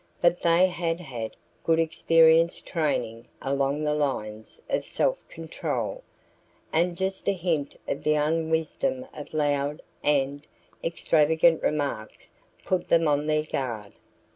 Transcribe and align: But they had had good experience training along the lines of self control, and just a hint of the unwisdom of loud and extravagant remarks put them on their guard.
But 0.19 0.41
they 0.41 0.65
had 0.65 0.99
had 0.99 1.35
good 1.63 1.77
experience 1.77 2.59
training 2.59 3.27
along 3.39 3.83
the 3.83 3.93
lines 3.93 4.59
of 4.67 4.83
self 4.83 5.19
control, 5.29 6.01
and 6.73 6.97
just 6.97 7.27
a 7.29 7.33
hint 7.33 7.75
of 7.87 8.01
the 8.01 8.15
unwisdom 8.15 9.05
of 9.13 9.31
loud 9.31 9.83
and 10.03 10.41
extravagant 10.83 11.61
remarks 11.61 12.31
put 12.65 12.89
them 12.89 13.07
on 13.07 13.27
their 13.27 13.43
guard. 13.45 13.93